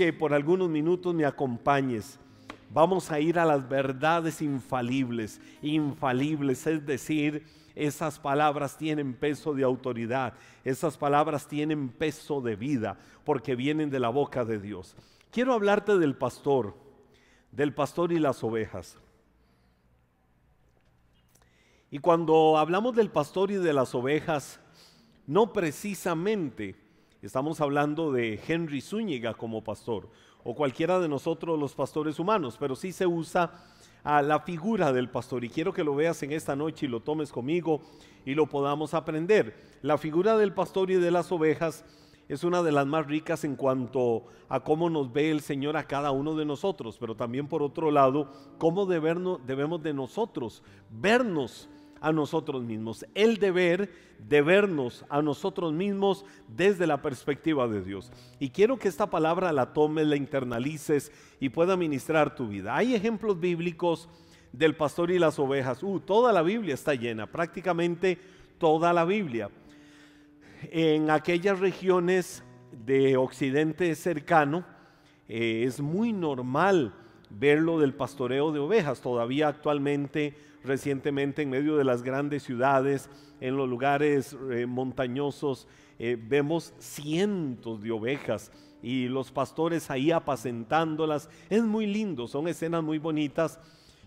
[0.00, 2.18] que por algunos minutos me acompañes.
[2.70, 7.44] Vamos a ir a las verdades infalibles, infalibles, es decir,
[7.74, 10.32] esas palabras tienen peso de autoridad,
[10.64, 12.96] esas palabras tienen peso de vida,
[13.26, 14.96] porque vienen de la boca de Dios.
[15.30, 16.74] Quiero hablarte del pastor,
[17.52, 18.96] del pastor y las ovejas.
[21.90, 24.60] Y cuando hablamos del pastor y de las ovejas,
[25.26, 26.74] no precisamente
[27.26, 30.08] estamos hablando de Henry Zúñiga como pastor
[30.44, 33.52] o cualquiera de nosotros los pastores humanos, pero sí se usa
[34.02, 35.44] a la figura del pastor.
[35.44, 37.82] Y quiero que lo veas en esta noche y lo tomes conmigo
[38.24, 39.54] y lo podamos aprender.
[39.82, 41.84] La figura del pastor y de las ovejas
[42.28, 45.86] es una de las más ricas en cuanto a cómo nos ve el Señor a
[45.86, 51.68] cada uno de nosotros, pero también por otro lado, cómo debemos de nosotros vernos
[52.00, 58.10] a nosotros mismos, el deber de vernos a nosotros mismos desde la perspectiva de Dios.
[58.38, 62.76] Y quiero que esta palabra la tomes, la internalices y pueda ministrar tu vida.
[62.76, 64.08] Hay ejemplos bíblicos
[64.52, 65.82] del pastor y las ovejas.
[65.82, 68.18] Uh, toda la Biblia está llena, prácticamente
[68.58, 69.50] toda la Biblia.
[70.70, 74.64] En aquellas regiones de Occidente cercano
[75.28, 76.94] eh, es muy normal
[77.30, 79.00] verlo del pastoreo de ovejas.
[79.00, 83.08] Todavía actualmente recientemente en medio de las grandes ciudades,
[83.40, 85.66] en los lugares eh, montañosos,
[85.98, 91.28] eh, vemos cientos de ovejas y los pastores ahí apacentándolas.
[91.48, 93.60] Es muy lindo, son escenas muy bonitas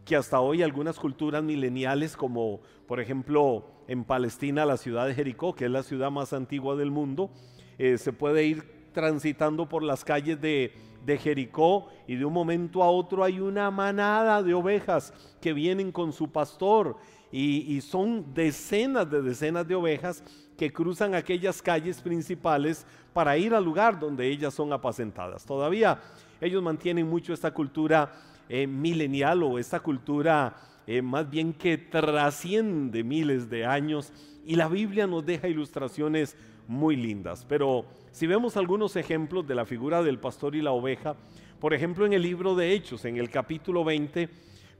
[0.05, 5.55] que hasta hoy algunas culturas mileniales, como por ejemplo en Palestina, la ciudad de Jericó,
[5.55, 7.31] que es la ciudad más antigua del mundo,
[7.77, 10.71] eh, se puede ir transitando por las calles de
[11.17, 16.13] Jericó y de un momento a otro hay una manada de ovejas que vienen con
[16.13, 16.97] su pastor
[17.33, 20.23] y, son decenas de decenas de ovejas
[20.55, 25.43] que cruzan aquellas calles principales para ir al lugar donde ellas son apacentadas.
[25.43, 25.99] Todavía
[26.39, 28.11] ellos mantienen mucho esta cultura
[28.47, 30.55] eh, milenial o esta cultura
[30.85, 34.13] eh, más bien que trasciende miles de años
[34.45, 36.37] y la Biblia nos deja ilustraciones
[36.67, 37.45] muy lindas.
[37.47, 41.15] Pero si vemos algunos ejemplos de la figura del pastor y la oveja,
[41.59, 44.29] por ejemplo en el libro de Hechos, en el capítulo 20,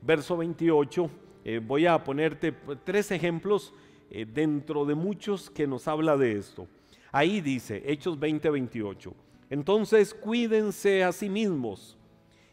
[0.02, 1.10] verso 28,
[1.46, 3.74] eh, voy a ponerte tres ejemplos
[4.10, 6.68] eh, dentro de muchos que nos habla de esto.
[7.12, 9.14] Ahí dice, Hechos 20, 28.
[9.50, 11.98] Entonces cuídense a sí mismos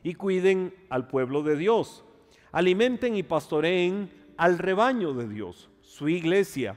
[0.03, 2.05] y cuiden al pueblo de Dios.
[2.53, 6.77] Alimenten y pastoreen al rebaño de Dios, su iglesia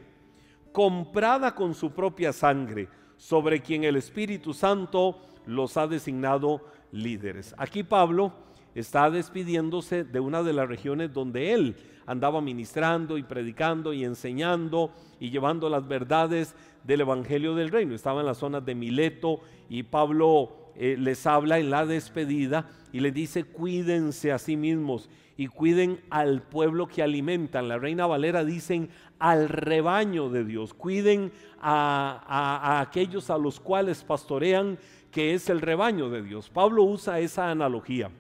[0.74, 7.56] comprada con su propia sangre, sobre quien el Espíritu Santo los ha designado líderes.
[7.58, 8.34] Aquí Pablo
[8.76, 14.92] está despidiéndose de una de las regiones donde él andaba ministrando y predicando y enseñando
[15.20, 17.96] y llevando las verdades del Evangelio del Reino.
[17.96, 19.40] Estaba en las zonas de Mileto
[19.70, 25.10] y Pablo eh, les habla en la despedida y les dice cuídense a sí mismos
[25.36, 27.68] y cuiden al pueblo que alimentan.
[27.68, 28.90] La Reina Valera dicen
[29.20, 34.78] al rebaño de Dios, cuiden a, aquellos a los cuales pastorean,
[35.12, 36.50] que es el rebaño de Dios.
[36.50, 38.12] Pablo usa esa analogía,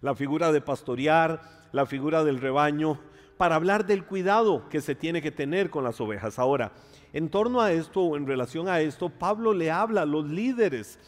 [0.00, 2.98] la figura de pastorear, la figura del rebaño,
[3.36, 6.38] para hablar del cuidado que se tiene que tener con las ovejas.
[6.38, 6.72] Ahora,
[7.12, 10.98] en torno a esto o en relación a esto, Pablo le habla a los líderes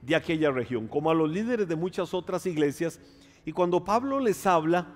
[0.00, 3.00] de aquella región, como a los líderes de muchas otras iglesias,
[3.44, 4.86] y cuando Pablo les habla,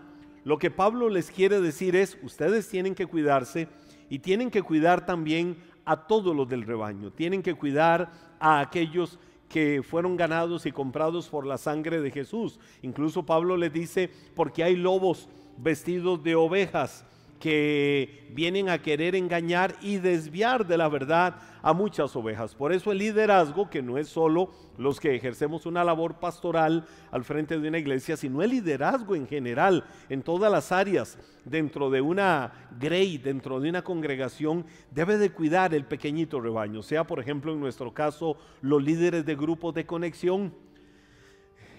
[0.44, 3.68] lo que Pablo les quiere decir es, ustedes tienen que cuidarse
[4.08, 9.18] y tienen que cuidar también a todos los del rebaño, tienen que cuidar a aquellos
[9.48, 12.58] que fueron ganados y comprados por la sangre de Jesús.
[12.82, 17.04] Incluso Pablo les dice, porque hay lobos vestidos de ovejas
[17.40, 22.54] que vienen a querer engañar y desviar de la verdad a muchas ovejas.
[22.54, 27.24] Por eso el liderazgo, que no es solo los que ejercemos una labor pastoral al
[27.24, 32.00] frente de una iglesia, sino el liderazgo en general, en todas las áreas, dentro de
[32.00, 37.52] una grey, dentro de una congregación, debe de cuidar el pequeñito rebaño, sea por ejemplo
[37.52, 40.52] en nuestro caso los líderes de grupos de conexión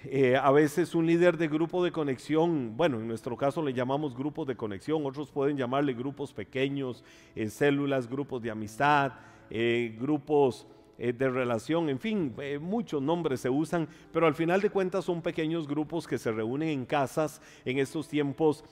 [0.05, 4.15] eh, a veces un líder de grupo de conexión, bueno, en nuestro caso le llamamos
[4.15, 7.03] grupos de conexión, otros pueden llamarle grupos pequeños,
[7.35, 9.13] eh, células, grupos de amistad,
[9.49, 10.67] eh, grupos
[10.97, 15.67] de relación, en fin, muchos nombres se usan, pero al final de cuentas son pequeños
[15.67, 17.41] grupos que se reúnen en casas.
[17.65, 18.63] En estos tiempos,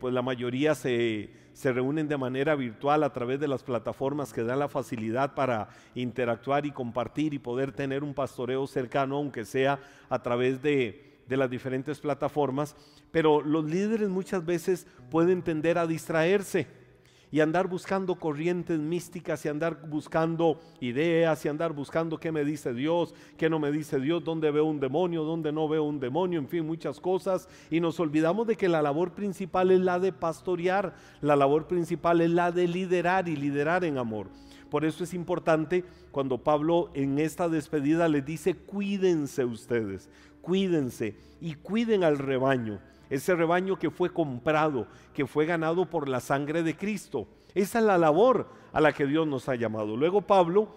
[0.00, 4.42] pues la mayoría se, se reúnen de manera virtual a través de las plataformas que
[4.42, 9.78] dan la facilidad para interactuar y compartir y poder tener un pastoreo cercano, aunque sea
[10.08, 12.76] a través de, de las diferentes plataformas.
[13.12, 16.66] Pero los líderes muchas veces pueden tender a distraerse
[17.34, 22.72] y andar buscando corrientes místicas y andar buscando ideas y andar buscando qué me dice
[22.72, 26.38] Dios, qué no me dice Dios, dónde veo un demonio, dónde no veo un demonio,
[26.38, 27.48] en fin, muchas cosas.
[27.72, 32.20] Y nos olvidamos de que la labor principal es la de pastorear, la labor principal
[32.20, 34.28] es la de liderar y liderar en amor.
[34.70, 40.08] Por eso es importante cuando Pablo en esta despedida les dice, cuídense ustedes,
[40.40, 42.78] cuídense y cuiden al rebaño,
[43.14, 47.26] ese rebaño que fue comprado, que fue ganado por la sangre de Cristo.
[47.54, 49.96] Esa es la labor a la que Dios nos ha llamado.
[49.96, 50.68] Luego Pablo,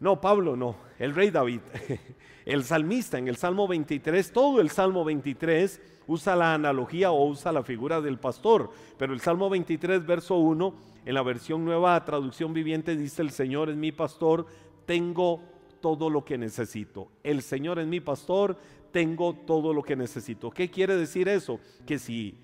[0.00, 1.60] no, Pablo no, el rey David,
[2.44, 7.52] el salmista en el Salmo 23, todo el Salmo 23 usa la analogía o usa
[7.52, 10.74] la figura del pastor, pero el Salmo 23, verso 1
[11.04, 14.46] en la versión nueva traducción viviente dice, el Señor es mi pastor,
[14.86, 15.40] tengo
[15.80, 17.08] todo lo que necesito.
[17.22, 18.58] El Señor es mi pastor,
[18.90, 20.50] tengo todo lo que necesito.
[20.50, 21.60] ¿Qué quiere decir eso?
[21.86, 22.34] Que si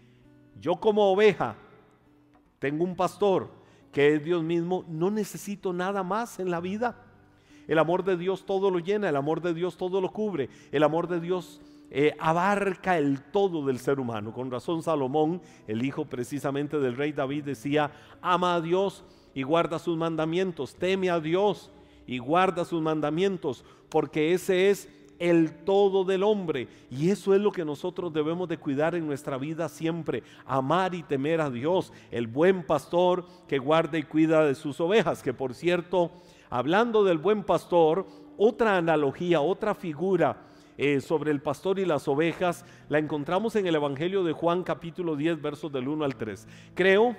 [0.60, 1.56] yo como oveja
[2.58, 3.50] tengo un pastor
[3.92, 6.96] que es Dios mismo, no necesito nada más en la vida.
[7.68, 10.82] El amor de Dios todo lo llena, el amor de Dios todo lo cubre, el
[10.82, 11.60] amor de Dios
[11.90, 14.32] eh, abarca el todo del ser humano.
[14.32, 19.78] Con razón Salomón, el hijo precisamente del rey David, decía, ama a Dios y guarda
[19.78, 21.70] sus mandamientos, teme a Dios
[22.06, 24.88] y guarda sus mandamientos, porque ese es
[25.18, 26.68] el todo del hombre.
[26.90, 31.02] Y eso es lo que nosotros debemos de cuidar en nuestra vida siempre, amar y
[31.02, 35.54] temer a Dios, el buen pastor que guarda y cuida de sus ovejas, que por
[35.54, 36.10] cierto,
[36.50, 38.06] hablando del buen pastor,
[38.36, 40.44] otra analogía, otra figura,
[40.76, 45.14] eh, sobre el pastor y las ovejas la encontramos en el Evangelio de Juan capítulo
[45.14, 46.48] 10 versos del 1 al 3.
[46.74, 47.14] Creo,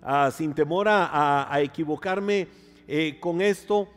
[0.00, 2.46] ah, sin temor a, equivocarme
[2.86, 3.88] eh, con esto,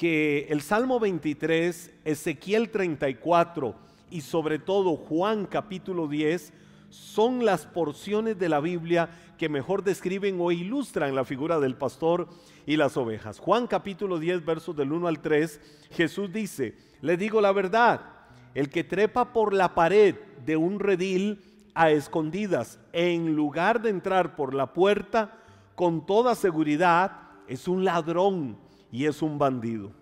[0.00, 3.74] que el Salmo 23, Ezequiel 34
[4.10, 6.54] y sobre todo Juan capítulo 10
[6.88, 12.28] son las porciones de la Biblia que mejor describen o ilustran la figura del pastor
[12.64, 13.38] y las ovejas.
[13.38, 15.60] Juan capítulo 10 versos del 1 al 3,
[15.90, 18.00] Jesús dice, le digo la verdad,
[18.54, 20.14] el que trepa por la pared
[20.46, 21.42] de un redil
[21.74, 25.36] a escondidas en lugar de entrar por la puerta,
[25.74, 29.92] con toda seguridad es un ladrón y es un bandido.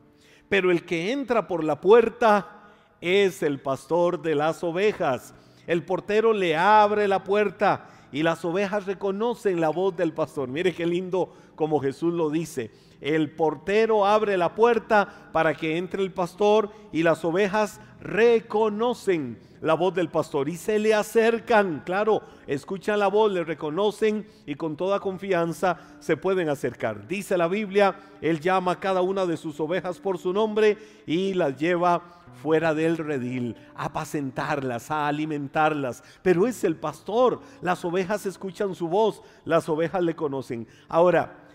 [0.48, 2.62] Pero el que entra por la puerta
[3.00, 5.34] es el pastor de las ovejas.
[5.66, 10.48] El portero le abre la puerta y las ovejas reconocen la voz del pastor.
[10.48, 12.70] Mire qué lindo como Jesús lo dice.
[13.00, 19.74] El portero abre la puerta para que entre el pastor y las ovejas reconocen la
[19.74, 24.76] voz del pastor y se le acercan, claro, escuchan la voz, le reconocen y con
[24.76, 27.08] toda confianza se pueden acercar.
[27.08, 31.34] Dice la Biblia, Él llama a cada una de sus ovejas por su nombre y
[31.34, 32.02] las lleva
[32.42, 36.04] fuera del redil, a apacentarlas, a alimentarlas.
[36.22, 40.68] Pero es el pastor, las ovejas escuchan su voz, las ovejas le conocen.
[40.88, 41.47] Ahora,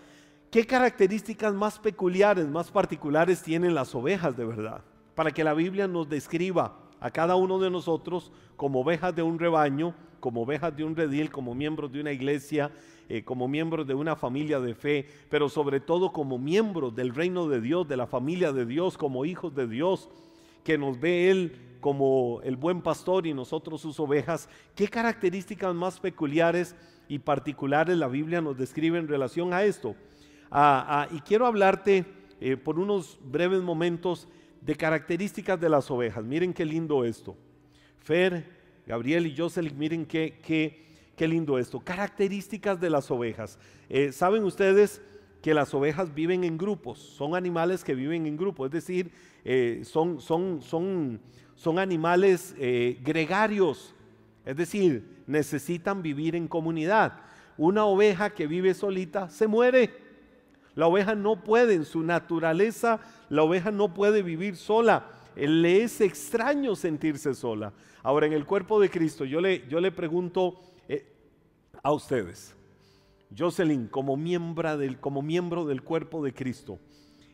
[0.54, 4.84] ¿qué características más peculiares, más particulares tienen las ovejas de verdad?
[5.16, 9.40] Para que la Biblia nos describa a cada uno de nosotros como ovejas de un
[9.40, 12.70] rebaño, como ovejas de un redil, como miembros de una iglesia,
[13.08, 17.48] eh, como miembros de una familia de fe, pero sobre todo como miembros del reino
[17.48, 20.08] de Dios, de la familia de Dios, como hijos de Dios,
[20.62, 24.48] que nos ve Él como el buen pastor y nosotros sus ovejas.
[24.76, 26.76] ¿Qué características más peculiares
[27.08, 29.96] y particulares la Biblia nos describe en relación a esto?
[30.56, 32.04] Ah, y quiero hablarte
[32.40, 34.28] eh, por unos breves momentos
[34.60, 36.24] de características de las ovejas.
[36.24, 37.36] Miren qué lindo esto.
[37.98, 38.46] Fer,
[38.86, 40.38] Gabriel y Jocelyn, miren qué,
[41.16, 41.80] qué, lindo esto.
[41.80, 43.58] Características de las ovejas.
[43.88, 45.02] Eh, Saben ustedes
[45.42, 49.10] que las ovejas viven en grupos, son animales que viven en grupos, es decir,
[49.44, 51.20] eh, son, son, son,
[51.56, 52.54] son, animales
[53.02, 53.92] gregarios,
[54.46, 57.24] es decir, necesitan vivir en comunidad.
[57.56, 60.03] Una oveja que vive solita se muere.
[60.74, 65.06] La oveja no puede, en su naturaleza, la oveja no puede vivir sola.
[65.36, 67.72] Le es extraño sentirse sola.
[68.02, 71.06] Ahora, en el cuerpo de Cristo, yo le, yo le pregunto eh,
[71.82, 72.54] a ustedes,
[73.36, 76.78] Jocelyn, como, miembro del, como miembro del cuerpo de Cristo,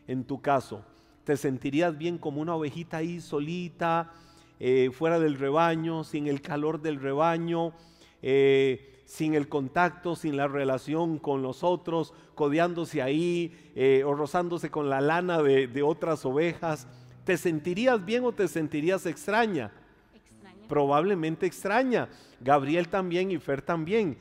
[0.07, 0.83] en tu caso,
[1.23, 4.13] ¿te sentirías bien como una ovejita ahí solita,
[4.59, 7.73] eh, fuera del rebaño, sin el calor del rebaño?
[8.21, 14.71] Eh, sin el contacto, sin la relación con los otros, codeándose ahí eh, o rozándose
[14.71, 16.87] con la lana de, otras ovejas,
[17.25, 19.69] ¿te sentirías bien o te sentirías extraña?
[20.15, 20.65] extraña?
[20.69, 22.07] Probablemente extraña.
[22.39, 24.17] Gabriel también y Fer también.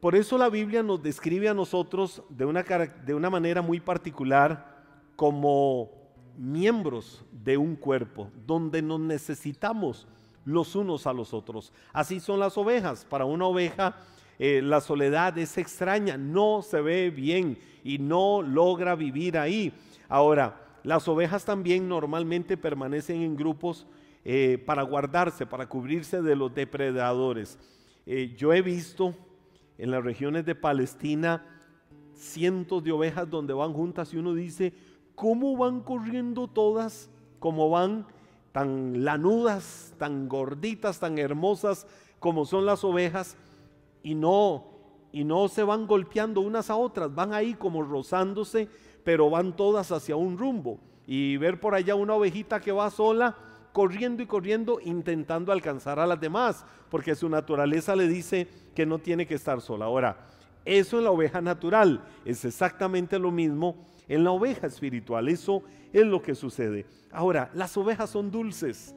[0.00, 4.82] Por eso la Biblia nos describe a nosotros de una, de una manera muy particular
[5.14, 5.92] como
[6.36, 10.08] miembros de un cuerpo, donde nos necesitamos
[10.44, 11.72] los unos a los otros.
[11.92, 13.04] Así son las ovejas.
[13.04, 13.96] Para una oveja
[14.38, 19.72] eh, la soledad es extraña, no se ve bien y no logra vivir ahí.
[20.08, 23.86] Ahora, las ovejas también normalmente permanecen en grupos
[24.24, 27.58] eh, para guardarse, para cubrirse de los depredadores.
[28.06, 29.14] Eh, yo he visto
[29.76, 31.44] en las regiones de Palestina
[32.14, 34.72] cientos de ovejas donde van juntas y uno dice,
[35.14, 37.10] ¿cómo van corriendo todas?
[37.38, 38.06] ¿Cómo van
[38.52, 41.86] tan lanudas, tan gorditas, tan hermosas
[42.18, 43.36] como son las ovejas
[44.02, 44.78] y no
[45.12, 48.68] y no se van golpeando unas a otras, van ahí como rozándose,
[49.04, 50.78] pero van todas hacia un rumbo.
[51.06, 53.34] Y ver por allá una ovejita que va sola,
[53.72, 58.98] corriendo y corriendo, intentando alcanzar a las demás, porque su naturaleza le dice que no
[58.98, 59.86] tiene que estar sola.
[59.86, 60.18] Ahora,
[60.64, 63.76] eso en la oveja natural es exactamente lo mismo
[64.08, 65.28] en la oveja espiritual.
[65.28, 65.62] Eso
[65.92, 66.86] es lo que sucede.
[67.10, 68.94] Ahora, las ovejas son dulces,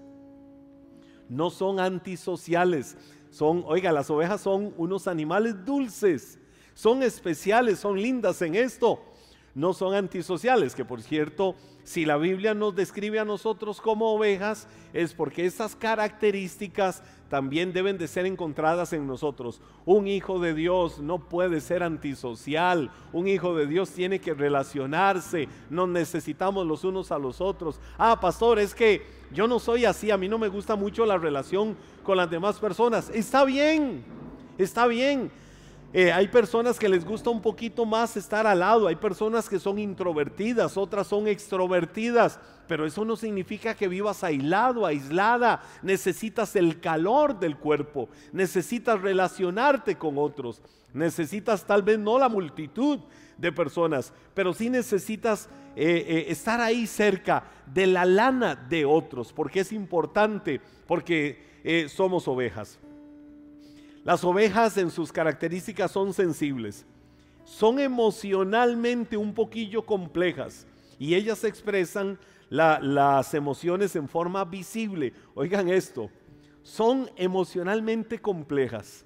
[1.30, 2.98] no son antisociales.
[3.30, 6.38] Son, oiga, las ovejas son unos animales dulces,
[6.74, 9.00] son especiales, son lindas en esto.
[9.54, 14.68] No son antisociales, que por cierto, si la Biblia nos describe a nosotros como ovejas,
[14.94, 19.62] es porque esas características también deben de ser encontradas en nosotros.
[19.86, 25.48] Un hijo de Dios no puede ser antisocial, un hijo de Dios tiene que relacionarse,
[25.70, 27.80] nos necesitamos los unos a los otros.
[27.98, 31.18] Ah, pastor, es que yo no soy así, a mí no me gusta mucho la
[31.18, 33.10] relación con las demás personas.
[33.10, 34.04] Está bien,
[34.58, 35.32] está bien.
[35.94, 39.60] Eh, hay personas que les gusta un poquito más estar al lado, hay personas que
[39.60, 45.62] son introvertidas, otras son extrovertidas, pero eso no significa que vivas aislado, aislada.
[45.82, 50.62] Necesitas el calor del cuerpo, necesitas relacionarte con otros,
[50.94, 53.00] necesitas tal vez no la multitud
[53.38, 59.34] de personas, pero sí necesitas eh, eh, estar ahí cerca de la lana de otros,
[59.34, 61.52] porque es importante, porque
[61.90, 62.80] somos ovejas.
[64.04, 66.86] Las ovejas en sus características son sensibles,
[67.44, 70.66] son emocionalmente un poquillo complejas
[70.98, 72.18] y ellas expresan
[72.50, 75.14] las emociones en forma visible.
[75.36, 76.10] Oigan esto,
[76.64, 79.06] son emocionalmente complejas.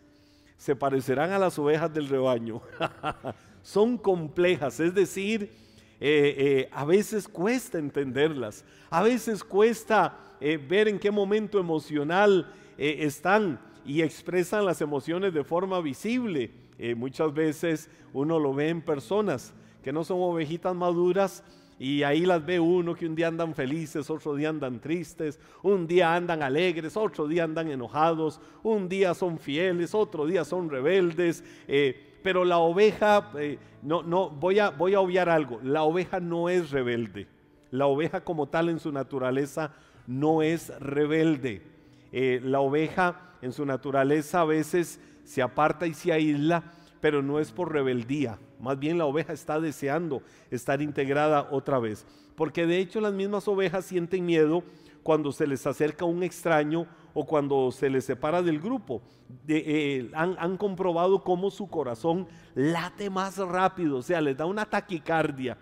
[0.57, 2.61] Se parecerán a las ovejas del rebaño.
[3.61, 5.51] son complejas, es decir,
[5.99, 12.51] eh, eh, a veces cuesta entenderlas, a veces cuesta eh, ver en qué momento emocional
[12.77, 16.51] están y expresan las emociones de forma visible.
[16.77, 21.43] Eh, muchas veces uno lo ve en personas que no son ovejitas maduras
[21.77, 25.87] y ahí las ve uno que un día andan felices, otro día andan tristes, un
[25.87, 31.43] día andan alegres, otro día andan enojados, un día son fieles, otro día son rebeldes.
[31.67, 36.19] Eh, pero la oveja, eh, no, no, voy a, voy a obviar algo, la oveja
[36.19, 37.27] no es rebelde.
[37.71, 39.73] La oveja como tal en su naturaleza
[40.07, 41.74] no es rebelde.
[42.43, 47.51] La oveja en su naturaleza a veces se aparta y se aísla, pero no es
[47.51, 48.39] por rebeldía.
[48.59, 52.05] Más bien la oveja está deseando estar integrada otra vez.
[52.35, 54.63] Porque de hecho las mismas ovejas sienten miedo
[55.03, 59.03] cuando se les acerca un extraño o cuando se les separa del grupo.
[59.47, 65.57] Eh, han, comprobado cómo su corazón late más rápido, o sea, les da una taquicardia.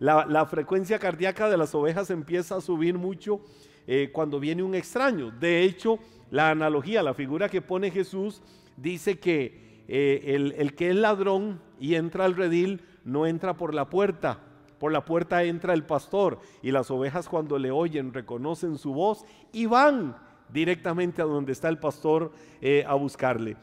[0.00, 3.40] La, frecuencia cardíaca de las ovejas empieza a subir mucho
[3.86, 5.30] eh, cuando viene un extraño.
[5.30, 5.98] De hecho,
[6.30, 8.42] la analogía, la figura que pone Jesús,
[8.76, 13.90] dice que eh, el, que es ladrón y entra al redil no entra por la
[13.90, 14.38] puerta,
[14.78, 19.24] por la puerta entra el pastor y las ovejas cuando le oyen reconocen su voz
[19.52, 20.16] y van
[20.52, 23.56] directamente a donde está el pastor eh, a buscarle.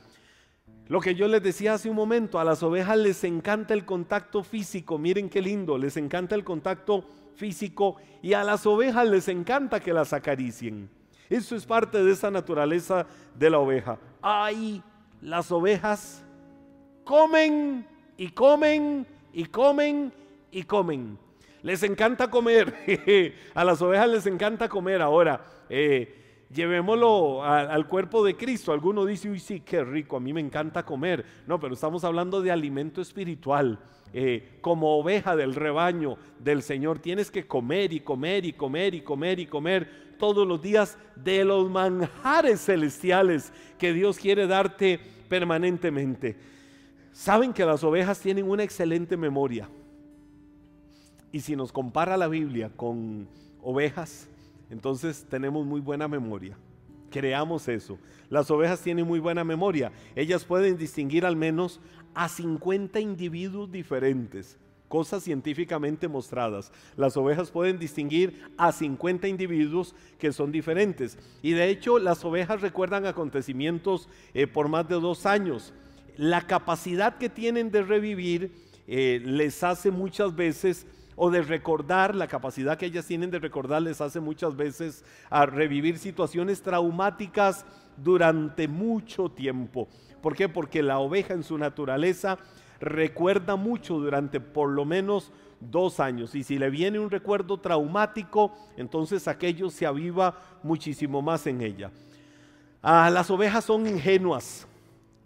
[0.87, 4.43] Lo que yo les decía hace un momento, a las ovejas les encanta el contacto
[4.43, 7.05] físico, miren qué lindo, les encanta el contacto
[7.39, 10.89] físico y a las ovejas les encanta que las acaricien.
[11.29, 13.97] Eso es parte de esa naturaleza de la oveja.
[14.21, 14.83] Ay,
[15.21, 16.23] las ovejas
[17.05, 20.11] comen y comen y comen
[20.51, 21.17] y comen.
[21.61, 23.33] Les encanta comer.
[23.55, 25.01] a las ovejas les encanta comer.
[25.01, 26.18] Ahora, eh,
[26.53, 28.71] llevémoslo al cuerpo de Cristo.
[28.71, 31.25] Alguno dice, uy, sí, qué rico, a mí me encanta comer.
[31.47, 33.79] No, pero estamos hablando de alimento espiritual.
[34.11, 39.01] Eh, como oveja del rebaño del Señor, tienes que comer y comer y comer y
[39.01, 46.35] comer y comer todos los días de los manjares celestiales que Dios quiere darte permanentemente.
[47.11, 49.69] Saben que las ovejas tienen una excelente memoria.
[51.31, 53.27] Y si nos compara la Biblia con
[53.61, 54.27] ovejas,
[54.69, 56.57] entonces tenemos muy buena memoria.
[57.09, 57.97] Creamos eso.
[58.29, 59.91] Las ovejas tienen muy buena memoria.
[60.15, 61.79] Ellas pueden distinguir al menos
[62.13, 64.57] a 50 individuos diferentes,
[64.87, 66.71] cosas científicamente mostradas.
[66.95, 71.17] Las ovejas pueden distinguir a 50 individuos que son diferentes.
[71.41, 75.73] Y de hecho las ovejas recuerdan acontecimientos eh, por más de dos años.
[76.17, 78.51] la capacidad que tienen de revivir
[78.87, 80.85] eh, les hace muchas veces
[81.21, 85.45] o de recordar, la capacidad que ellas tienen de recordar les hace muchas veces a
[85.45, 87.65] revivir situaciones traumáticas
[87.97, 89.89] durante mucho tiempo.
[90.21, 90.47] ¿Por qué?
[90.47, 92.37] Porque la oveja en su naturaleza
[92.79, 96.35] recuerda mucho durante por lo menos dos años.
[96.35, 101.91] Y si le viene un recuerdo traumático, entonces aquello se aviva muchísimo más en ella.
[102.81, 104.65] Ah, las ovejas son ingenuas.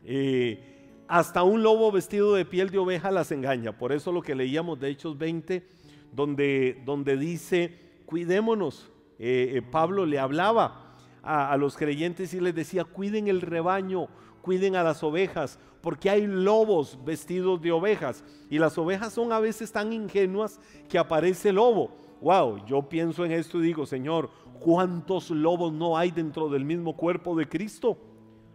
[0.04, 0.74] Eh,
[1.08, 3.78] hasta un lobo vestido de piel de oveja las engaña.
[3.78, 5.83] Por eso lo que leíamos de Hechos 20,
[6.14, 8.92] donde, donde dice, cuidémonos.
[9.20, 14.08] Eh, eh, Pablo le hablaba a, los creyentes y les decía, cuiden el rebaño,
[14.42, 18.24] cuiden a las ovejas, porque hay lobos vestidos de ovejas.
[18.50, 21.96] Y las ovejas son a veces tan ingenuas que aparece lobo.
[22.22, 24.30] Wow, yo pienso en esto y digo, Señor,
[24.60, 27.98] ¿cuántos lobos no hay dentro del mismo cuerpo de Cristo?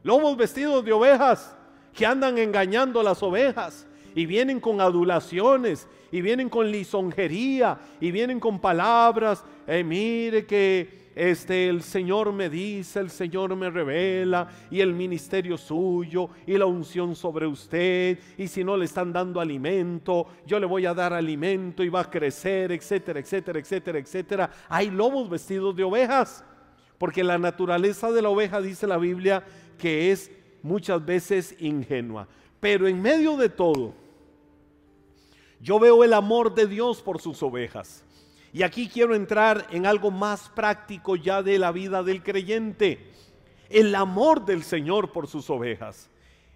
[0.02, 1.56] Lobos vestidos de ovejas
[1.92, 3.87] que andan engañando a las ovejas
[4.18, 11.12] y vienen con adulaciones y vienen con lisonjería y vienen con palabras, eh, mire que
[11.14, 16.66] este el Señor me dice, el Señor me revela y el ministerio suyo y la
[16.66, 21.12] unción sobre usted y si no le están dando alimento, yo le voy a dar
[21.12, 24.50] alimento y va a crecer, etcétera, etcétera, etcétera, etcétera.
[24.68, 26.44] Hay lobos vestidos de ovejas,
[26.98, 29.44] porque la naturaleza de la oveja dice la Biblia
[29.78, 30.28] que es
[30.60, 32.26] muchas veces ingenua.
[32.58, 34.07] Pero en medio de todo,
[35.60, 38.04] yo veo el amor de Dios por sus ovejas.
[38.52, 43.12] Y aquí quiero entrar en algo más práctico ya de la vida del creyente.
[43.68, 46.08] El amor del Señor por sus ovejas.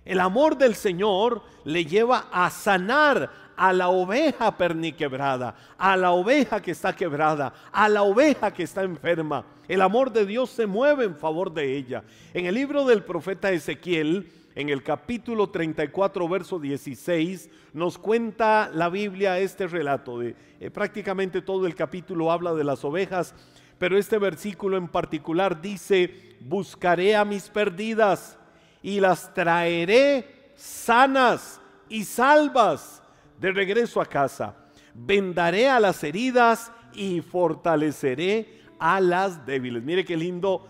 [0.04, 6.60] El amor del Señor le lleva a sanar a la oveja perniquebrada, a la oveja
[6.60, 9.44] que está quebrada, a la oveja que está enferma.
[9.68, 12.02] El amor de Dios se mueve en favor de ella.
[12.34, 18.88] En el libro del profeta Ezequiel, en el capítulo 34, verso 16, nos cuenta la
[18.88, 20.18] Biblia este relato.
[20.18, 23.34] De, eh, prácticamente todo el capítulo habla de las ovejas,
[23.78, 28.38] pero este versículo en particular dice, buscaré a mis perdidas
[28.82, 33.02] y las traeré sanas y salvas
[33.40, 34.56] de regreso a casa.
[34.94, 39.82] Vendaré a las heridas y fortaleceré a las débiles.
[39.82, 40.68] Mire qué lindo.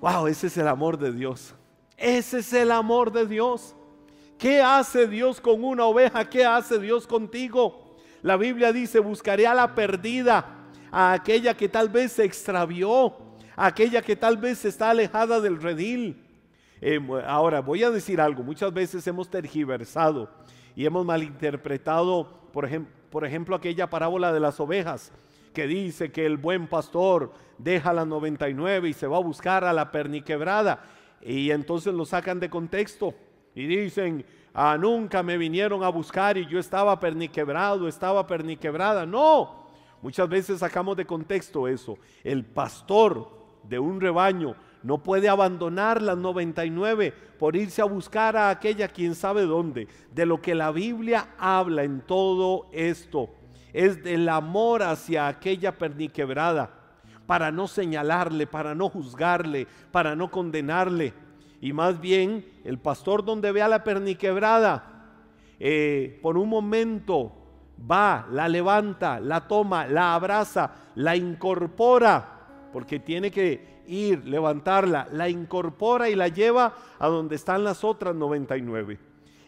[0.00, 1.54] Wow, ese es el amor de Dios.
[1.96, 3.74] Ese es el amor de Dios.
[4.38, 6.28] ¿Qué hace Dios con una oveja?
[6.28, 7.96] ¿Qué hace Dios contigo?
[8.22, 10.44] La Biblia dice, buscaré a la perdida,
[10.90, 13.16] a aquella que tal vez se extravió,
[13.56, 16.22] a aquella que tal vez está alejada del redil.
[16.82, 20.30] Eh, ahora, voy a decir algo, muchas veces hemos tergiversado
[20.74, 22.68] y hemos malinterpretado, por,
[23.10, 25.12] por ejemplo, aquella parábola de las ovejas
[25.54, 29.72] que dice que el buen pastor deja la 99 y se va a buscar a
[29.72, 30.82] la perniquebrada
[31.22, 33.14] y entonces lo sacan de contexto
[33.54, 34.24] y dicen,
[34.54, 39.06] ah, nunca me vinieron a buscar y yo estaba perniquebrado, estaba perniquebrada.
[39.06, 39.66] No,
[40.02, 41.98] muchas veces sacamos de contexto eso.
[42.22, 43.30] El pastor
[43.62, 49.14] de un rebaño no puede abandonar las 99 por irse a buscar a aquella quien
[49.14, 49.88] sabe dónde.
[50.12, 53.30] De lo que la Biblia habla en todo esto
[53.72, 56.70] es del amor hacia aquella perniquebrada,
[57.26, 61.12] para no señalarle, para no juzgarle, para no condenarle.
[61.60, 64.96] Y más bien el pastor donde ve a la perniquebrada,
[65.58, 67.32] eh, por un momento
[67.90, 75.28] va, la levanta, la toma, la abraza, la incorpora, porque tiene que ir, levantarla, la
[75.28, 78.98] incorpora y la lleva a donde están las otras 99.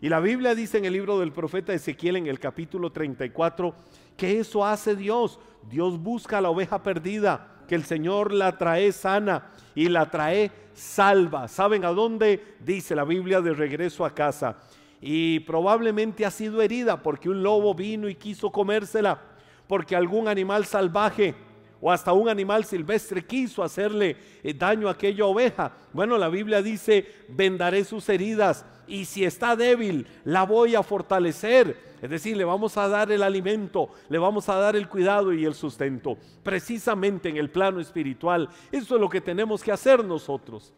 [0.00, 3.74] Y la Biblia dice en el libro del profeta Ezequiel en el capítulo 34
[4.16, 5.40] que eso hace Dios.
[5.68, 10.50] Dios busca a la oveja perdida, que el Señor la trae sana y la trae
[10.74, 11.46] salva.
[11.46, 12.56] ¿Saben a dónde?
[12.58, 14.56] Dice la Biblia de regreso a casa.
[15.00, 19.20] Y probablemente ha sido herida porque un lobo vino y quiso comérsela,
[19.68, 21.36] porque algún animal salvaje
[21.80, 25.72] o hasta un animal silvestre quiso hacerle eh, daño a aquella oveja.
[25.92, 31.88] Bueno, la Biblia dice, vendaré sus heridas y si está débil, la voy a fortalecer.
[32.00, 35.44] Es decir, le vamos a dar el alimento, le vamos a dar el cuidado y
[35.44, 36.16] el sustento.
[36.42, 40.72] Precisamente en el plano espiritual, eso es lo que tenemos que hacer nosotros.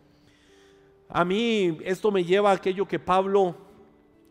[1.09, 3.57] A mí esto me lleva a aquello que Pablo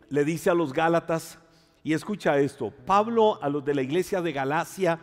[0.09, 1.37] le dice a los Gálatas,
[1.83, 4.99] y escucha esto, Pablo a los de la iglesia de Galacia,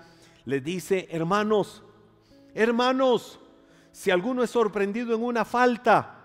[0.47, 1.83] le dice, hermanos,
[2.55, 3.39] hermanos,
[3.93, 6.19] si alguno es sorprendido en una falta,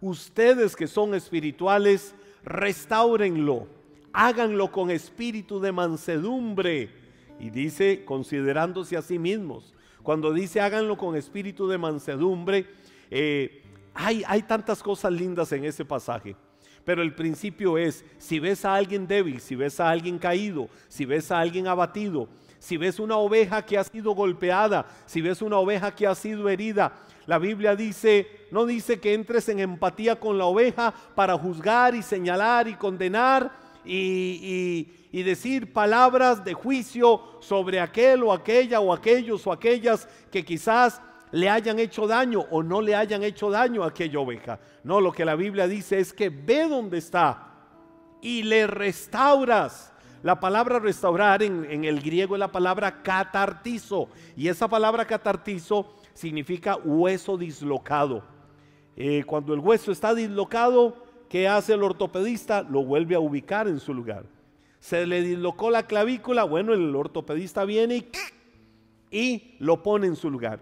[0.00, 3.68] ustedes que son espirituales, restáurenlo,
[4.12, 6.90] háganlo con espíritu de mansedumbre.
[7.38, 9.72] Y dice, considerándose a sí mismos.
[10.02, 12.66] Cuando dice háganlo con espíritu de mansedumbre,
[13.10, 13.62] eh,
[13.94, 16.36] hay, hay tantas cosas lindas en ese pasaje.
[16.84, 21.04] Pero el principio es, si ves a alguien débil, si ves a alguien caído, si
[21.04, 22.28] ves a alguien abatido,
[22.60, 26.48] si ves una oveja que ha sido golpeada, si ves una oveja que ha sido
[26.48, 26.92] herida,
[27.26, 32.02] la Biblia dice, no dice que entres en empatía con la oveja para juzgar y
[32.02, 33.50] señalar y condenar
[33.84, 40.44] y, y decir palabras de juicio sobre aquel o aquella o aquellos o aquellas que
[40.44, 41.00] quizás
[41.32, 44.60] le hayan hecho daño o no le hayan hecho daño a aquella oveja.
[44.84, 47.50] No, lo que la Biblia dice es que ve dónde está
[48.20, 49.92] y le restauras.
[50.22, 56.76] La palabra restaurar en, el griego es la palabra catartizo y esa palabra catartizo significa
[56.76, 58.22] hueso dislocado.
[58.96, 62.62] Eh, cuando el hueso está dislocado, ¿qué hace el ortopedista?
[62.62, 64.26] Lo vuelve a ubicar en su lugar.
[64.78, 68.10] Se le dislocó la clavícula, bueno, el ortopedista viene y,
[69.10, 70.60] y lo pone en su lugar.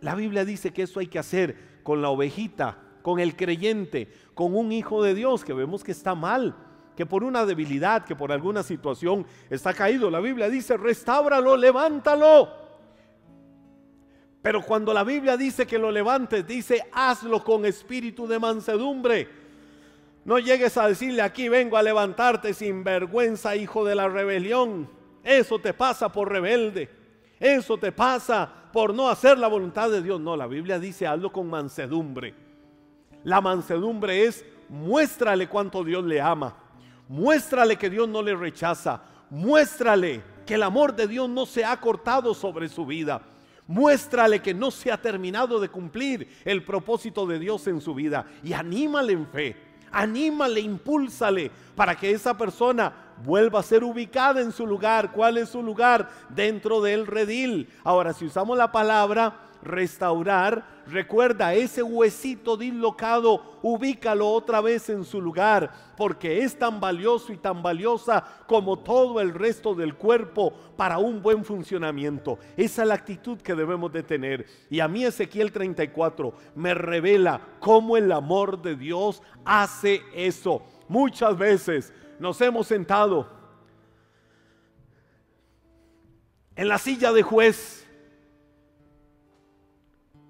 [0.00, 4.54] La Biblia dice que eso hay que hacer con la ovejita, con el creyente, con
[4.54, 6.54] un hijo de Dios que vemos que está mal,
[7.00, 10.10] que por una debilidad, que por alguna situación está caído.
[10.10, 12.50] La Biblia dice, restáuralo, levántalo.
[14.42, 19.28] Pero cuando la Biblia dice que lo levantes, dice, hazlo con espíritu de mansedumbre.
[20.26, 24.86] No llegues a decirle, aquí vengo a levantarte sin vergüenza, hijo de la rebelión.
[25.24, 26.90] Eso te pasa por rebelde.
[27.38, 30.20] Eso te pasa por no hacer la voluntad de Dios.
[30.20, 32.34] No, la Biblia dice hazlo con mansedumbre.
[33.24, 36.59] La mansedumbre es muéstrale cuánto Dios le ama.
[37.10, 39.02] Muéstrale que Dios no le rechaza.
[39.30, 43.20] Muéstrale que el amor de Dios no se ha cortado sobre su vida.
[43.66, 48.26] Muéstrale que no se ha terminado de cumplir el propósito de Dios en su vida.
[48.44, 49.56] Y anímale en fe.
[49.90, 52.92] Anímale, impúlsale para que esa persona
[53.24, 55.12] vuelva a ser ubicada en su lugar.
[55.12, 56.10] ¿Cuál es su lugar?
[56.28, 57.68] Dentro del redil.
[57.84, 65.20] Ahora, si usamos la palabra restaurar, recuerda ese huesito dislocado, ubícalo otra vez en su
[65.20, 70.98] lugar, porque es tan valioso y tan valiosa como todo el resto del cuerpo para
[70.98, 72.38] un buen funcionamiento.
[72.56, 74.46] Esa es la actitud que debemos de tener.
[74.70, 80.62] Y a mí Ezequiel 34 me revela cómo el amor de Dios hace eso.
[80.88, 83.26] Muchas veces nos hemos sentado
[86.54, 87.88] en la silla de juez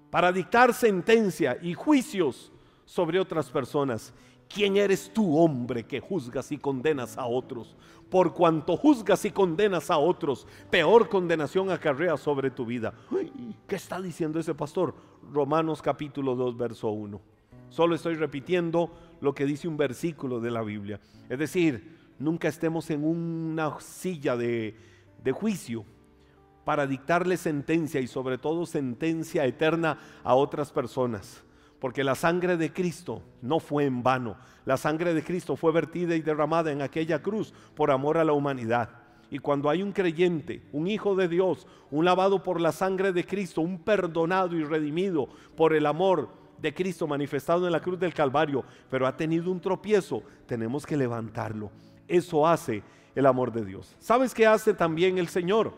[0.09, 2.51] para dictar sentencia y juicios
[2.85, 4.13] sobre otras personas.
[4.47, 7.75] ¿Quién eres tú, hombre, que juzgas y condenas a otros?
[8.09, 12.93] Por cuanto juzgas y condenas a otros, peor condenación acarrea sobre tu vida.
[13.67, 14.95] ¿Qué está diciendo ese pastor?
[15.31, 17.21] Romanos capítulo 2, verso 1.
[17.69, 20.99] Solo estoy repitiendo lo que dice un versículo de la Biblia.
[21.29, 24.75] Es decir, nunca estemos en una silla de,
[25.23, 25.85] de juicio
[26.65, 31.43] para dictarle sentencia y sobre todo sentencia eterna a otras personas.
[31.79, 34.37] Porque la sangre de Cristo no fue en vano.
[34.65, 38.33] La sangre de Cristo fue vertida y derramada en aquella cruz por amor a la
[38.33, 38.89] humanidad.
[39.31, 43.25] Y cuando hay un creyente, un hijo de Dios, un lavado por la sangre de
[43.25, 46.29] Cristo, un perdonado y redimido por el amor
[46.61, 50.95] de Cristo manifestado en la cruz del Calvario, pero ha tenido un tropiezo, tenemos que
[50.95, 51.71] levantarlo.
[52.07, 52.83] Eso hace
[53.15, 53.95] el amor de Dios.
[53.99, 55.73] ¿Sabes qué hace también el Señor?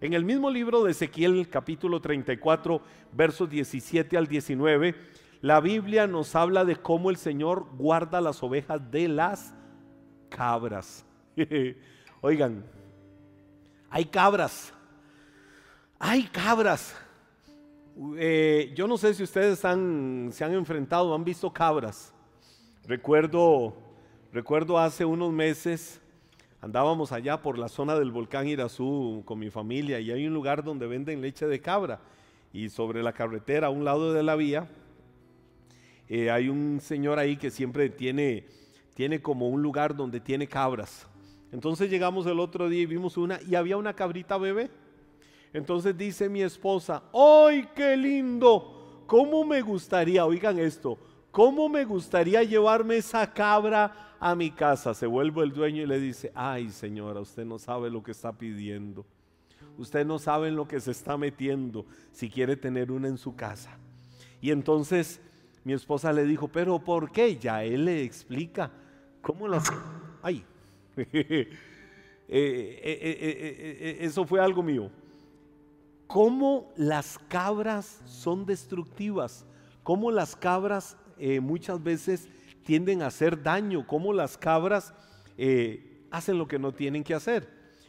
[0.00, 2.80] En el mismo libro de Ezequiel capítulo 34,
[3.12, 4.94] versos 17 al 19,
[5.42, 9.54] la Biblia nos habla de cómo el Señor guarda las ovejas de las
[10.28, 11.04] cabras.
[12.20, 12.64] Oigan,
[13.88, 14.72] hay cabras,
[15.98, 16.94] hay cabras
[18.18, 22.12] eh, yo no sé si ustedes se han enfrentado, han visto cabras.
[22.86, 23.74] Recuerdo,
[24.32, 26.00] recuerdo hace unos meses,
[26.60, 30.62] andábamos allá por la zona del volcán Irazú con mi familia y hay un lugar
[30.62, 32.00] donde venden leche de cabra.
[32.52, 34.68] Y sobre la carretera, a un lado de la vía,
[36.08, 38.46] eh, hay un señor ahí que siempre tiene,
[38.94, 41.08] tiene como un lugar donde tiene cabras.
[41.50, 44.70] Entonces llegamos el otro día y vimos una y había una cabrita bebé
[45.52, 49.04] entonces dice mi esposa, ¡ay, qué lindo!
[49.06, 50.98] ¿Cómo me gustaría, oigan esto,
[51.30, 54.94] cómo me gustaría llevarme esa cabra a mi casa?
[54.94, 58.32] Se vuelve el dueño y le dice, ay señora, usted no sabe lo que está
[58.32, 59.06] pidiendo.
[59.78, 63.36] Usted no sabe en lo que se está metiendo si quiere tener una en su
[63.36, 63.78] casa.
[64.40, 65.20] Y entonces
[65.62, 67.36] mi esposa le dijo, pero ¿por qué?
[67.36, 68.70] Ya él le explica
[69.22, 69.72] cómo las...
[70.22, 70.44] ¡Ay!
[72.28, 74.90] Eh, eh, eh, eso fue algo mío
[76.06, 79.46] cómo las cabras son destructivas,
[79.82, 82.28] cómo las cabras eh, muchas veces
[82.64, 84.92] tienden a hacer daño, cómo las cabras
[85.38, 87.48] eh, hacen lo que no tienen que hacer.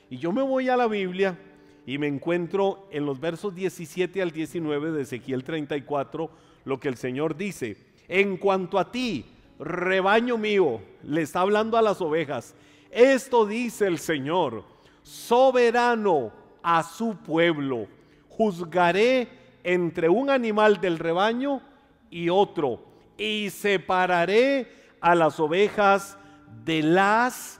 [0.09, 1.37] Y yo me voy a la Biblia
[1.85, 6.29] y me encuentro en los versos 17 al 19 de Ezequiel 34
[6.65, 7.77] lo que el Señor dice.
[8.07, 9.25] En cuanto a ti,
[9.59, 12.55] rebaño mío, le está hablando a las ovejas,
[12.91, 14.63] esto dice el Señor,
[15.01, 17.87] soberano a su pueblo,
[18.37, 19.27] juzgaré
[19.63, 21.61] entre un animal del rebaño
[22.09, 22.85] y otro,
[23.17, 24.71] y separaré
[25.01, 26.17] a las ovejas
[26.63, 27.59] de las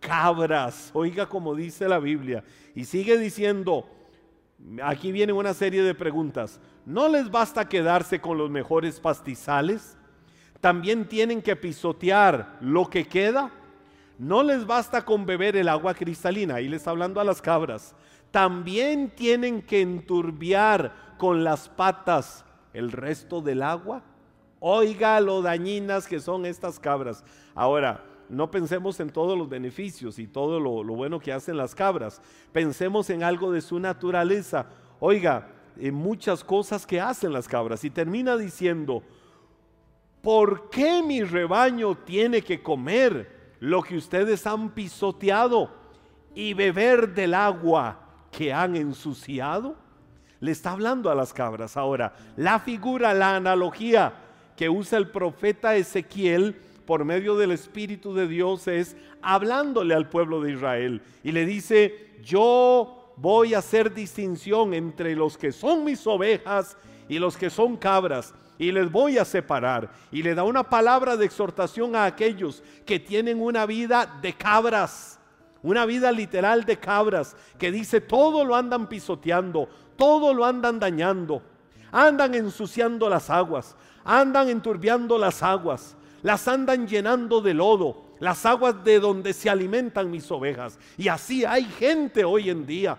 [0.00, 0.90] cabras.
[0.94, 2.42] Oiga como dice la Biblia.
[2.74, 3.86] Y sigue diciendo,
[4.82, 6.60] aquí viene una serie de preguntas.
[6.86, 9.96] ¿No les basta quedarse con los mejores pastizales?
[10.60, 13.50] ¿También tienen que pisotear lo que queda?
[14.18, 17.94] No les basta con beber el agua cristalina, ahí les está hablando a las cabras.
[18.34, 24.02] También tienen que enturbiar con las patas el resto del agua.
[24.58, 27.22] Oiga lo dañinas que son estas cabras.
[27.54, 32.20] Ahora, no pensemos en todos los beneficios y todo lo, bueno que hacen las cabras.
[32.50, 34.66] Pensemos en algo de su naturaleza.
[34.98, 37.84] Oiga, en muchas cosas que hacen las cabras.
[37.84, 39.04] Y termina diciendo,
[40.22, 45.70] ¿por qué mi rebaño tiene que comer lo que ustedes han pisoteado
[46.34, 48.00] y beber del agua
[48.36, 49.76] que han ensuciado?
[50.40, 51.76] Le está hablando a las cabras.
[51.76, 54.12] Ahora, la figura, la analogía
[54.56, 56.54] que usa el profeta Ezequiel
[56.86, 62.10] por medio del Espíritu de Dios es hablándole al pueblo de Israel y le dice,
[62.22, 66.76] yo voy a hacer distinción entre los que son mis ovejas
[67.08, 69.90] y los que son cabras y les voy a separar.
[70.12, 75.18] Y le da una palabra de exhortación a aquellos que tienen una vida de cabras,
[75.64, 81.42] una vida literal de cabras, que dice todo lo andan pisoteando, todo lo andan dañando,
[81.90, 83.74] andan ensuciando las aguas,
[84.04, 90.10] andan enturbiando las aguas, las andan llenando de lodo, las aguas de donde se alimentan
[90.10, 90.78] mis ovejas.
[90.98, 92.98] Y así hay gente hoy en día.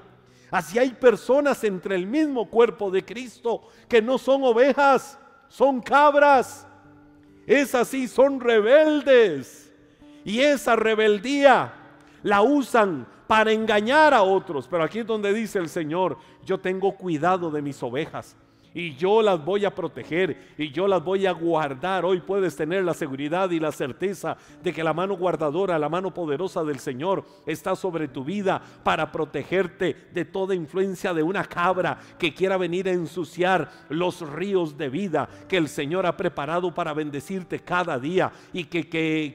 [0.49, 6.65] Así hay personas entre el mismo cuerpo de Cristo que no son ovejas, son cabras.
[7.45, 9.71] Es así, son rebeldes.
[10.23, 11.85] Y esa rebeldía
[12.25, 14.67] la usan para engañar a otros.
[14.67, 18.35] Pero aquí es donde dice el Señor, yo tengo cuidado de mis ovejas
[18.75, 22.03] y yo las voy a proteger y yo las voy a guardar.
[22.03, 26.13] Hoy puedes tener la seguridad y la certeza de que la mano guardadora, la mano
[26.13, 31.97] poderosa del Señor está sobre tu vida para protegerte de toda influencia de una cabra
[32.19, 36.93] que quiera venir a ensuciar los ríos de vida que el Señor ha preparado para
[36.93, 38.85] bendecirte cada día y que,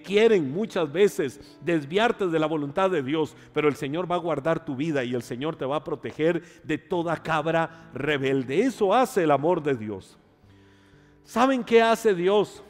[0.05, 4.65] quieren muchas veces desviarte de la voluntad de Dios, pero el Señor va a guardar
[4.65, 8.61] tu vida y el Señor te va a proteger de toda cabra rebelde.
[8.61, 10.19] Eso hace amor de Dios.
[11.25, 12.63] ¿Saben qué hace Dios?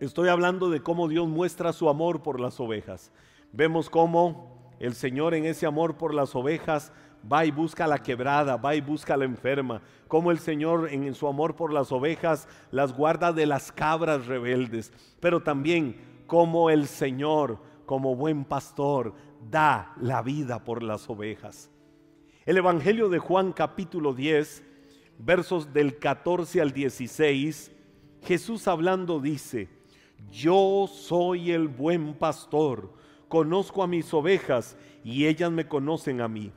[0.00, 3.12] Estoy hablando de cómo Dios muestra su amor por las ovejas.
[3.52, 6.92] Vemos cómo el Señor en ese amor por las ovejas
[7.30, 11.26] va y busca la quebrada, va y busca la enferma, como el Señor en su
[11.26, 15.96] amor por las ovejas las guarda de las cabras rebeldes, pero también
[16.26, 19.14] como el Señor, como buen pastor,
[19.50, 21.70] da la vida por las ovejas.
[22.44, 24.62] El Evangelio de Juan capítulo 10
[25.18, 27.72] versos del 14 al 16,
[28.22, 29.68] Jesús hablando dice,
[30.30, 32.92] yo soy el buen pastor,
[33.28, 36.52] conozco a mis ovejas y ellas me conocen a mí,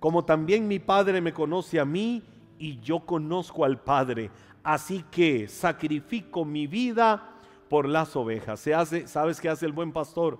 [0.00, 2.22] como también mi Padre me conoce a mí
[2.58, 4.30] y yo conozco al Padre,
[4.62, 7.30] así que sacrifico mi vida
[7.68, 8.60] por las ovejas.
[8.60, 10.38] Se hace, ¿sabes qué hace el buen pastor?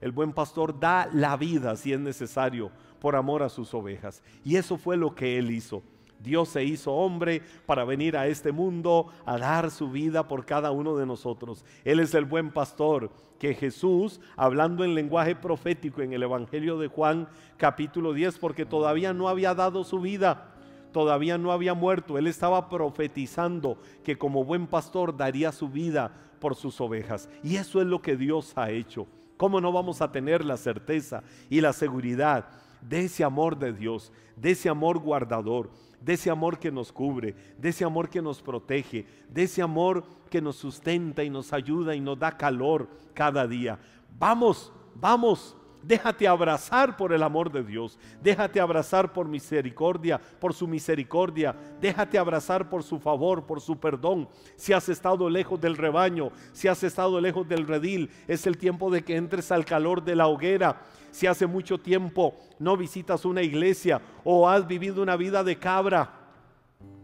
[0.00, 4.22] El buen pastor da la vida si es necesario por amor a sus ovejas.
[4.44, 5.82] Y eso fue lo que él hizo.
[6.18, 10.70] Dios se hizo hombre para venir a este mundo a dar su vida por cada
[10.70, 11.64] uno de nosotros.
[11.84, 16.88] Él es el buen pastor que Jesús, hablando en lenguaje profético en el Evangelio de
[16.88, 20.54] Juan capítulo 10, porque todavía no había dado su vida,
[20.92, 26.56] todavía no había muerto, él estaba profetizando que como buen pastor daría su vida por
[26.56, 27.28] sus ovejas.
[27.42, 29.06] Y eso es lo que Dios ha hecho.
[29.36, 32.48] ¿Cómo no vamos a tener la certeza y la seguridad
[32.80, 35.70] de ese amor de Dios, de ese amor guardador?
[36.00, 40.04] De ese amor que nos cubre, de ese amor que nos protege, de ese amor
[40.30, 43.78] que nos sustenta y nos ayuda y nos da calor cada día.
[44.18, 45.56] Vamos, vamos,
[45.88, 47.98] Déjate abrazar por el amor de Dios.
[48.22, 51.56] Déjate abrazar por misericordia, por su misericordia.
[51.80, 54.28] Déjate abrazar por su favor, por su perdón.
[54.54, 58.90] Si has estado lejos del rebaño, si has estado lejos del redil, es el tiempo
[58.90, 63.40] de que entres al calor de la hoguera si hace mucho tiempo no visitas una
[63.40, 66.12] iglesia o has vivido una vida de cabra,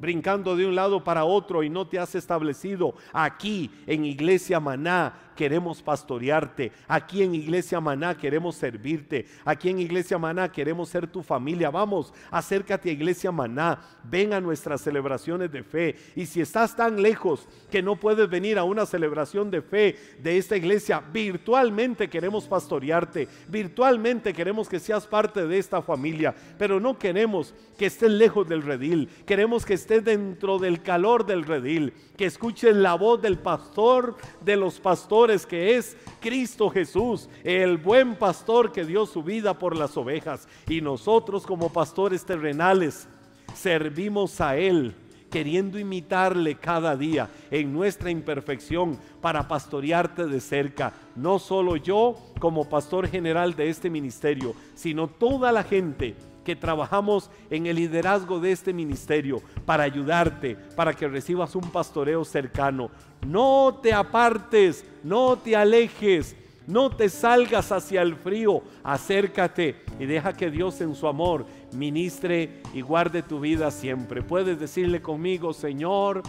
[0.05, 5.14] brincando de un lado para otro y no te has establecido aquí en Iglesia Maná,
[5.35, 6.73] queremos pastorearte.
[6.87, 9.27] Aquí en Iglesia Maná queremos servirte.
[9.45, 11.71] Aquí en Iglesia Maná queremos ser tu familia.
[11.71, 13.81] Vamos, acércate a Iglesia Maná.
[14.05, 15.97] Ven a nuestras celebraciones de fe.
[16.14, 20.38] Y si estás tan lejos que no puedes venir a una celebración de fe de
[20.38, 23.29] esta iglesia, virtualmente queremos pastorearte.
[23.49, 26.35] Virtualmente queremos que seas parte de esta familia.
[26.59, 29.09] Pero no queremos que estés lejos del redil.
[29.27, 31.92] Queremos que dentro del calor del redil.
[32.16, 38.16] Que escuches la voz del pastor de los pastores que es Cristo Jesús, el buen
[38.16, 40.48] pastor que dio su vida por las ovejas.
[40.68, 43.09] Y nosotros como pastores terrenales
[43.54, 44.94] servimos a Él
[45.35, 50.92] queriendo imitarle cada día en nuestra imperfección para pastorearte de cerca.
[51.16, 57.30] No solo yo como pastor general de este ministerio, sino toda la gente que trabajamos
[57.50, 62.90] en el liderazgo de este ministerio para ayudarte, para que recibas un pastoreo cercano.
[63.26, 70.33] No te apartes, no te alejes, no te salgas hacia el frío, acércate y deja
[70.33, 74.22] que Dios en su amor ministre y guarde tu vida siempre.
[74.22, 76.22] Puedes decirle conmigo, Señor,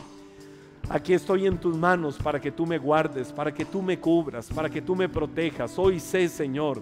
[0.89, 4.49] aquí estoy en tus manos para que tú me guardes, para que tú me cubras,
[4.49, 5.77] para que tú me protejas.
[5.77, 6.81] Hoy sé, Señor,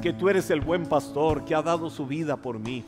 [0.00, 2.84] que tú eres el buen pastor que ha dado su vida por mí.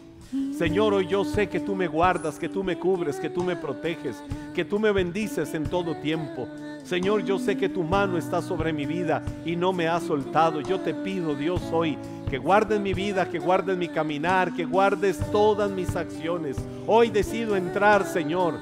[0.56, 3.54] Señor, hoy yo sé que tú me guardas, que tú me cubres, que tú me
[3.54, 4.22] proteges,
[4.54, 6.48] que tú me bendices en todo tiempo.
[6.84, 10.60] Señor, yo sé que tu mano está sobre mi vida y no me ha soltado.
[10.62, 11.98] Yo te pido, Dios, hoy
[12.30, 16.56] que guardes mi vida, que guardes mi caminar, que guardes todas mis acciones.
[16.86, 18.54] Hoy decido entrar, Señor,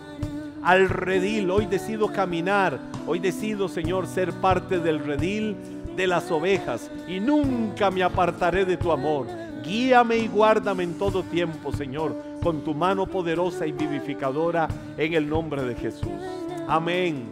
[0.63, 1.51] al redil.
[1.51, 2.81] Hoy decido caminar.
[3.07, 5.57] Hoy decido, Señor, ser parte del redil
[5.97, 9.27] de las ovejas y nunca me apartaré de tu amor.
[9.65, 15.29] Guíame y guárdame en todo tiempo, Señor, con tu mano poderosa y vivificadora en el
[15.29, 16.09] nombre de Jesús.
[16.67, 17.25] Amén.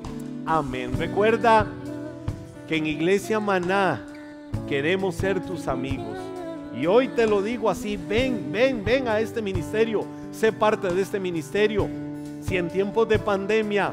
[0.44, 0.92] Amén.
[0.98, 1.66] Recuerda
[2.66, 4.04] que en Iglesia Maná
[4.68, 6.18] queremos ser tus amigos.
[6.78, 11.02] Y hoy te lo digo así, ven, ven, ven a este ministerio, sé parte de
[11.02, 11.88] este ministerio.
[12.40, 13.92] Si en tiempos de pandemia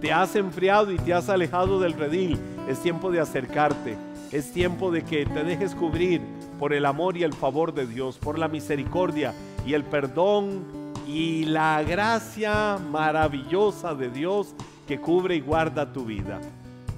[0.00, 2.38] te has enfriado y te has alejado del redil,
[2.70, 3.96] es tiempo de acercarte
[4.32, 6.20] es tiempo de que te dejes cubrir
[6.58, 9.34] por el amor y el favor de Dios, por la misericordia
[9.66, 10.64] y el perdón
[11.06, 14.54] y la gracia maravillosa de Dios
[14.86, 16.40] que cubre y guarda tu vida.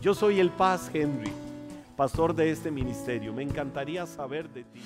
[0.02, 1.32] Yo soy el Paz Henry,
[1.96, 3.32] pastor de este ministerio.
[3.32, 4.80] Me encantaría saber de ti.